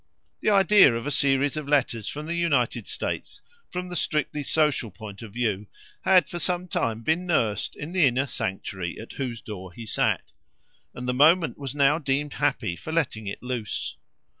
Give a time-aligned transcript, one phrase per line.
[0.41, 4.89] The idea of a series of letters from the United States from the strictly social
[4.89, 5.67] point of view
[6.03, 10.31] had for some time been nursed in the inner sanctuary at whose door he sat,
[10.95, 13.95] and the moment was now deemed happy for letting it loose.